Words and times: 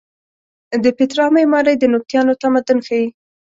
د 0.83 0.85
پیترا 0.97 1.25
معمارۍ 1.35 1.75
د 1.79 1.83
نبطیانو 1.93 2.39
تمدن 2.41 2.77
ښیې. 2.87 3.05